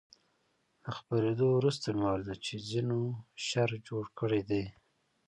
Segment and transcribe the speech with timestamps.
[0.83, 2.99] له خپرېدو وروسته مې واورېدل چې ځینو
[3.47, 4.63] شر جوړ کړی دی.